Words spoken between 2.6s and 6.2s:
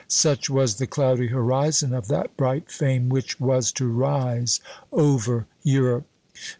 fame which was to rise over Europe!